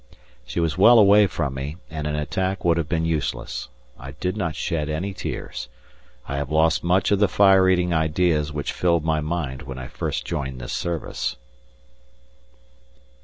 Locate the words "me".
1.53-1.77